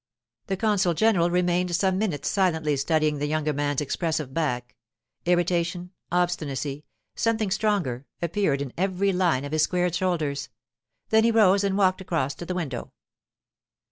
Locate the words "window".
12.55-12.91